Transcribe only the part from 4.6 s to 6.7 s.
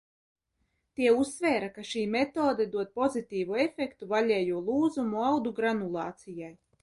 lūzumu audu granulācijai.